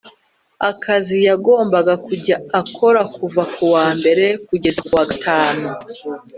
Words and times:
akazi 0.69 1.17
Yagombaga 1.29 1.93
kujya 2.05 2.35
akora 2.61 3.01
kuva 3.15 3.43
ku 3.53 3.63
wa 3.73 3.85
mbere 3.97 4.25
kugeza 4.47 4.79
ku 4.87 4.93
wa 4.97 5.05
gatanu 5.11 5.67